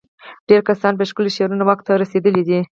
[0.47, 2.59] ډېری کسان په ښکلو شعارونو واک ته رسېدلي دي.